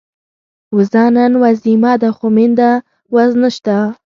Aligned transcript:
وزه 0.75 1.03
نن 1.15 1.33
وزيمه 1.43 1.93
ده، 2.01 2.09
خو 2.17 2.25
مينده 2.37 2.71
وز 3.13 3.31
نشته 3.43 3.75